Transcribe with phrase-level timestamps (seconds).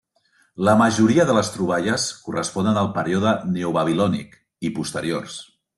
[0.67, 4.37] La majoria de les troballes corresponen al període Neobabilònic
[4.71, 5.43] i posteriors.